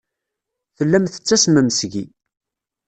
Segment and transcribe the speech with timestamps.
[0.77, 2.05] Tellam tettasmem seg-i.